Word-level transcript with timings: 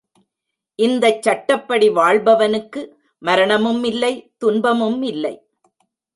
இந்தச் 0.79 1.21
சட்டப்படி 1.21 1.89
வாழ்பவனுக்கு 1.89 2.81
மரணமுமில்லை, 3.21 4.13
துன்பமுமில்லை. 4.41 5.35